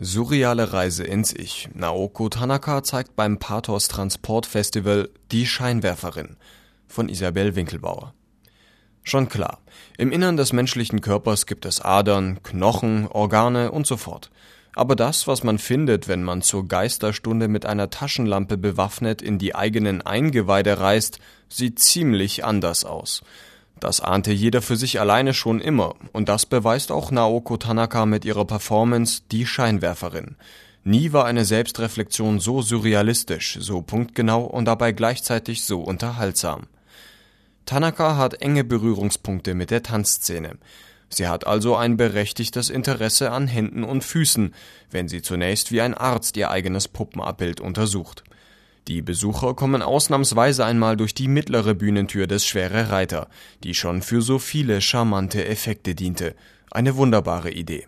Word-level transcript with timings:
Surreale 0.00 0.72
Reise 0.72 1.02
ins 1.02 1.34
Ich. 1.34 1.70
Naoko 1.74 2.28
Tanaka 2.28 2.84
zeigt 2.84 3.16
beim 3.16 3.40
Pathos 3.40 3.88
Transport 3.88 4.46
Festival 4.46 5.10
Die 5.32 5.44
Scheinwerferin 5.44 6.36
von 6.86 7.08
Isabel 7.08 7.56
Winkelbauer. 7.56 8.14
Schon 9.02 9.28
klar, 9.28 9.58
im 9.96 10.12
Innern 10.12 10.36
des 10.36 10.52
menschlichen 10.52 11.00
Körpers 11.00 11.46
gibt 11.46 11.66
es 11.66 11.80
Adern, 11.80 12.44
Knochen, 12.44 13.08
Organe 13.08 13.72
und 13.72 13.88
so 13.88 13.96
fort. 13.96 14.30
Aber 14.72 14.94
das, 14.94 15.26
was 15.26 15.42
man 15.42 15.58
findet, 15.58 16.06
wenn 16.06 16.22
man 16.22 16.42
zur 16.42 16.68
Geisterstunde 16.68 17.48
mit 17.48 17.66
einer 17.66 17.90
Taschenlampe 17.90 18.56
bewaffnet 18.56 19.20
in 19.20 19.38
die 19.38 19.56
eigenen 19.56 20.00
Eingeweide 20.00 20.78
reist, 20.78 21.18
sieht 21.48 21.80
ziemlich 21.80 22.44
anders 22.44 22.84
aus. 22.84 23.24
Das 23.80 24.00
ahnte 24.00 24.32
jeder 24.32 24.60
für 24.60 24.76
sich 24.76 25.00
alleine 25.00 25.34
schon 25.34 25.60
immer, 25.60 25.94
und 26.12 26.28
das 26.28 26.46
beweist 26.46 26.90
auch 26.90 27.10
Naoko 27.10 27.56
Tanaka 27.56 28.06
mit 28.06 28.24
ihrer 28.24 28.44
Performance 28.44 29.22
Die 29.30 29.46
Scheinwerferin. 29.46 30.36
Nie 30.84 31.12
war 31.12 31.26
eine 31.26 31.44
Selbstreflexion 31.44 32.40
so 32.40 32.62
surrealistisch, 32.62 33.58
so 33.60 33.82
punktgenau 33.82 34.44
und 34.44 34.64
dabei 34.64 34.92
gleichzeitig 34.92 35.64
so 35.64 35.80
unterhaltsam. 35.80 36.66
Tanaka 37.66 38.16
hat 38.16 38.40
enge 38.40 38.64
Berührungspunkte 38.64 39.54
mit 39.54 39.70
der 39.70 39.82
Tanzszene. 39.82 40.56
Sie 41.10 41.28
hat 41.28 41.46
also 41.46 41.76
ein 41.76 41.96
berechtigtes 41.96 42.70
Interesse 42.70 43.30
an 43.30 43.46
Händen 43.46 43.84
und 43.84 44.04
Füßen, 44.04 44.54
wenn 44.90 45.08
sie 45.08 45.22
zunächst 45.22 45.72
wie 45.72 45.80
ein 45.80 45.94
Arzt 45.94 46.36
ihr 46.36 46.50
eigenes 46.50 46.88
Puppenabbild 46.88 47.60
untersucht. 47.60 48.24
Die 48.88 49.02
Besucher 49.02 49.52
kommen 49.52 49.82
ausnahmsweise 49.82 50.64
einmal 50.64 50.96
durch 50.96 51.12
die 51.12 51.28
mittlere 51.28 51.74
Bühnentür 51.74 52.26
des 52.26 52.46
Schwere 52.46 52.88
Reiter, 52.88 53.28
die 53.62 53.74
schon 53.74 54.00
für 54.00 54.22
so 54.22 54.38
viele 54.38 54.80
charmante 54.80 55.44
Effekte 55.44 55.94
diente. 55.94 56.34
Eine 56.70 56.96
wunderbare 56.96 57.50
Idee. 57.50 57.86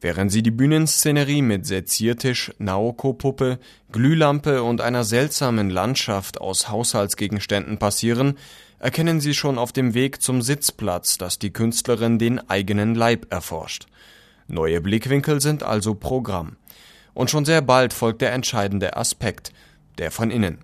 Während 0.00 0.32
sie 0.32 0.42
die 0.42 0.50
Bühnenszenerie 0.50 1.42
mit 1.42 1.66
Seziertisch, 1.66 2.52
Naoko-Puppe, 2.58 3.58
Glühlampe 3.92 4.62
und 4.62 4.80
einer 4.80 5.04
seltsamen 5.04 5.68
Landschaft 5.68 6.40
aus 6.40 6.70
Haushaltsgegenständen 6.70 7.76
passieren, 7.78 8.38
erkennen 8.78 9.20
sie 9.20 9.34
schon 9.34 9.58
auf 9.58 9.72
dem 9.72 9.92
Weg 9.92 10.22
zum 10.22 10.40
Sitzplatz, 10.40 11.18
dass 11.18 11.38
die 11.38 11.52
Künstlerin 11.52 12.18
den 12.18 12.38
eigenen 12.48 12.94
Leib 12.94 13.30
erforscht. 13.30 13.88
Neue 14.48 14.80
Blickwinkel 14.80 15.42
sind 15.42 15.62
also 15.62 15.94
Programm. 15.94 16.56
Und 17.12 17.30
schon 17.30 17.44
sehr 17.44 17.60
bald 17.60 17.92
folgt 17.92 18.22
der 18.22 18.32
entscheidende 18.32 18.96
Aspekt– 18.96 19.52
der 19.98 20.10
von 20.10 20.30
innen. 20.30 20.58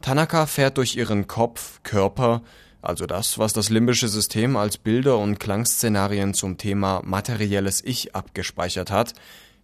Tanaka 0.00 0.46
fährt 0.46 0.78
durch 0.78 0.96
ihren 0.96 1.26
Kopf, 1.26 1.80
Körper, 1.82 2.42
also 2.82 3.06
das, 3.06 3.38
was 3.38 3.54
das 3.54 3.70
limbische 3.70 4.08
System 4.08 4.56
als 4.56 4.76
Bilder 4.76 5.16
und 5.16 5.40
Klangszenarien 5.40 6.34
zum 6.34 6.58
Thema 6.58 7.00
materielles 7.02 7.82
Ich 7.82 8.14
abgespeichert 8.14 8.90
hat, 8.90 9.14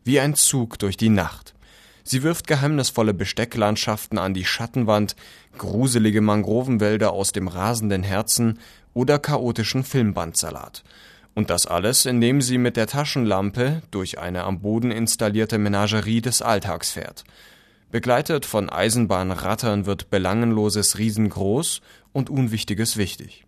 wie 0.04 0.18
ein 0.18 0.34
Zug 0.34 0.78
durch 0.78 0.96
die 0.96 1.10
Nacht. 1.10 1.54
Sie 2.02 2.22
wirft 2.22 2.46
geheimnisvolle 2.46 3.12
Bestecklandschaften 3.12 4.18
an 4.18 4.32
die 4.32 4.46
Schattenwand, 4.46 5.16
gruselige 5.58 6.22
Mangrovenwälder 6.22 7.12
aus 7.12 7.32
dem 7.32 7.46
rasenden 7.46 8.02
Herzen 8.02 8.58
oder 8.94 9.18
chaotischen 9.18 9.84
Filmbandsalat. 9.84 10.82
Und 11.34 11.50
das 11.50 11.66
alles, 11.66 12.06
indem 12.06 12.40
sie 12.40 12.58
mit 12.58 12.76
der 12.76 12.86
Taschenlampe 12.86 13.82
durch 13.90 14.18
eine 14.18 14.44
am 14.44 14.60
Boden 14.60 14.90
installierte 14.90 15.58
Menagerie 15.58 16.20
des 16.20 16.42
Alltags 16.42 16.90
fährt. 16.90 17.24
Begleitet 17.90 18.46
von 18.46 18.70
Eisenbahnrattern 18.70 19.84
wird 19.84 20.10
Belangenloses 20.10 20.98
riesengroß 20.98 21.80
und 22.12 22.30
Unwichtiges 22.30 22.96
wichtig. 22.96 23.46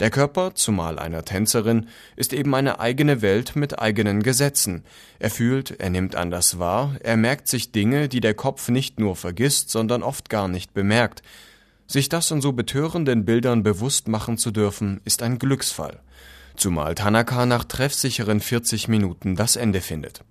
Der 0.00 0.10
Körper, 0.10 0.54
zumal 0.54 0.98
einer 0.98 1.24
Tänzerin, 1.24 1.86
ist 2.16 2.32
eben 2.32 2.54
eine 2.54 2.80
eigene 2.80 3.22
Welt 3.22 3.54
mit 3.54 3.78
eigenen 3.78 4.24
Gesetzen. 4.24 4.82
Er 5.20 5.30
fühlt, 5.30 5.78
er 5.80 5.88
nimmt 5.88 6.16
anders 6.16 6.58
wahr, 6.58 6.96
er 7.00 7.16
merkt 7.16 7.46
sich 7.46 7.70
Dinge, 7.70 8.08
die 8.08 8.20
der 8.20 8.34
Kopf 8.34 8.68
nicht 8.68 8.98
nur 8.98 9.14
vergisst, 9.14 9.70
sondern 9.70 10.02
oft 10.02 10.28
gar 10.28 10.48
nicht 10.48 10.74
bemerkt. 10.74 11.22
Sich 11.86 12.08
das 12.08 12.30
in 12.32 12.42
so 12.42 12.52
betörenden 12.52 13.24
Bildern 13.24 13.62
bewusst 13.62 14.08
machen 14.08 14.36
zu 14.36 14.50
dürfen, 14.50 15.00
ist 15.04 15.22
ein 15.22 15.38
Glücksfall. 15.38 16.00
Zumal 16.56 16.96
Tanaka 16.96 17.46
nach 17.46 17.64
treffsicheren 17.64 18.40
40 18.40 18.88
Minuten 18.88 19.36
das 19.36 19.54
Ende 19.54 19.80
findet. 19.80 20.24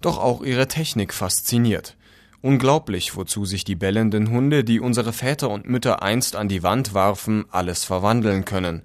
Doch 0.00 0.18
auch 0.18 0.42
ihre 0.42 0.68
Technik 0.68 1.12
fasziniert. 1.12 1.96
Unglaublich, 2.42 3.14
wozu 3.14 3.44
sich 3.44 3.62
die 3.62 3.76
bellenden 3.76 4.28
Hunde, 4.30 4.64
die 4.64 4.80
unsere 4.80 5.12
Väter 5.12 5.48
und 5.48 5.68
Mütter 5.68 6.02
einst 6.02 6.34
an 6.34 6.48
die 6.48 6.64
Wand 6.64 6.92
warfen, 6.92 7.44
alles 7.52 7.84
verwandeln 7.84 8.44
können. 8.44 8.82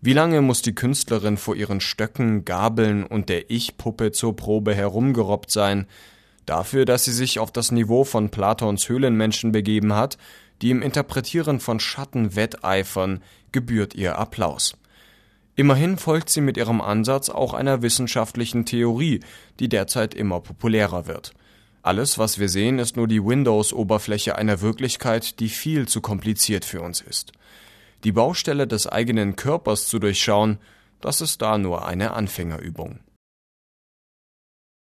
Wie 0.00 0.14
lange 0.14 0.40
muss 0.40 0.62
die 0.62 0.74
Künstlerin 0.74 1.36
vor 1.36 1.56
ihren 1.56 1.82
Stöcken, 1.82 2.46
Gabeln 2.46 3.04
und 3.04 3.28
der 3.28 3.50
Ich-Puppe 3.50 4.12
zur 4.12 4.34
Probe 4.34 4.74
herumgerobbt 4.74 5.50
sein, 5.50 5.86
dafür, 6.46 6.86
dass 6.86 7.04
sie 7.04 7.12
sich 7.12 7.38
auf 7.38 7.52
das 7.52 7.70
Niveau 7.70 8.04
von 8.04 8.30
Platons 8.30 8.88
Höhlenmenschen 8.88 9.52
begeben 9.52 9.92
hat, 9.92 10.16
die 10.62 10.70
im 10.70 10.80
Interpretieren 10.80 11.60
von 11.60 11.80
Schatten 11.80 12.34
wetteifern, 12.34 13.22
gebührt 13.52 13.94
ihr 13.94 14.18
Applaus. 14.18 14.74
Immerhin 15.54 15.98
folgt 15.98 16.30
sie 16.30 16.40
mit 16.40 16.56
ihrem 16.56 16.80
Ansatz 16.80 17.28
auch 17.28 17.52
einer 17.52 17.82
wissenschaftlichen 17.82 18.64
Theorie, 18.64 19.20
die 19.60 19.68
derzeit 19.68 20.14
immer 20.14 20.40
populärer 20.40 21.06
wird. 21.06 21.34
Alles, 21.86 22.18
was 22.18 22.40
wir 22.40 22.48
sehen, 22.48 22.80
ist 22.80 22.96
nur 22.96 23.06
die 23.06 23.24
Windows-Oberfläche 23.24 24.34
einer 24.34 24.60
Wirklichkeit, 24.60 25.38
die 25.38 25.48
viel 25.48 25.86
zu 25.86 26.00
kompliziert 26.00 26.64
für 26.64 26.80
uns 26.80 27.00
ist. 27.00 27.30
Die 28.02 28.10
Baustelle 28.10 28.66
des 28.66 28.88
eigenen 28.88 29.36
Körpers 29.36 29.86
zu 29.86 30.00
durchschauen, 30.00 30.58
das 31.00 31.20
ist 31.20 31.42
da 31.42 31.58
nur 31.58 31.86
eine 31.86 32.12
Anfängerübung 32.14 32.98